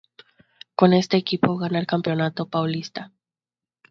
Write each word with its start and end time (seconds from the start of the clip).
Con 0.73 0.93
este 0.93 1.15
equipo 1.17 1.57
gana 1.59 1.77
el 1.77 1.85
Campeonato 1.85 2.47
Paulista. 2.49 3.11